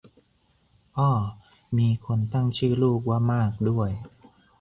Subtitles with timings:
[0.97, 1.09] อ้อ
[1.77, 3.89] มีคนตั้งชื่อลูกว่ามากด้วย